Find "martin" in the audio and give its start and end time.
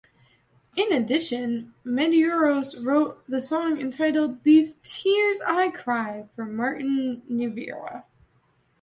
6.47-7.21